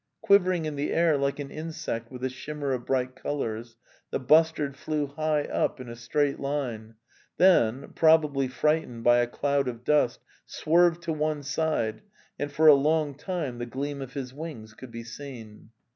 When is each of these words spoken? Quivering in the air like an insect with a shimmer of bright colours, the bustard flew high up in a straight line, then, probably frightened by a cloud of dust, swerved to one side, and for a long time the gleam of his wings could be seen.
Quivering 0.23 0.65
in 0.65 0.77
the 0.77 0.91
air 0.93 1.15
like 1.15 1.37
an 1.37 1.51
insect 1.51 2.09
with 2.11 2.23
a 2.23 2.29
shimmer 2.29 2.71
of 2.73 2.87
bright 2.87 3.15
colours, 3.15 3.75
the 4.09 4.17
bustard 4.19 4.75
flew 4.75 5.05
high 5.05 5.43
up 5.43 5.79
in 5.79 5.87
a 5.87 5.95
straight 5.95 6.39
line, 6.39 6.95
then, 7.37 7.89
probably 7.93 8.47
frightened 8.47 9.03
by 9.03 9.19
a 9.19 9.27
cloud 9.27 9.67
of 9.67 9.83
dust, 9.83 10.19
swerved 10.47 11.03
to 11.03 11.13
one 11.13 11.43
side, 11.43 12.01
and 12.39 12.51
for 12.51 12.65
a 12.65 12.73
long 12.73 13.13
time 13.13 13.59
the 13.59 13.67
gleam 13.67 14.01
of 14.01 14.15
his 14.15 14.33
wings 14.33 14.73
could 14.73 14.89
be 14.89 15.03
seen. 15.03 15.69